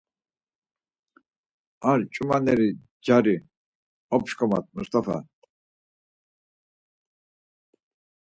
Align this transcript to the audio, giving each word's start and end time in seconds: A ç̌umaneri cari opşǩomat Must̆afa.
A 1.89 1.91
ç̌umaneri 2.13 2.69
cari 3.05 3.35
opşǩomat 4.15 4.65
Must̆afa. 4.75 5.17